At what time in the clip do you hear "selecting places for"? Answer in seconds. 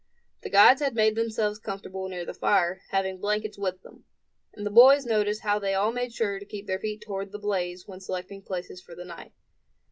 7.99-8.95